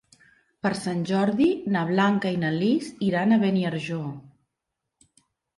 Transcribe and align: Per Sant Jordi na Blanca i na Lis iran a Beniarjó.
Per 0.67 0.71
Sant 0.77 1.03
Jordi 1.09 1.49
na 1.75 1.83
Blanca 1.91 2.31
i 2.37 2.39
na 2.45 2.51
Lis 2.55 2.89
iran 3.11 3.37
a 3.37 3.39
Beniarjó. 3.45 4.01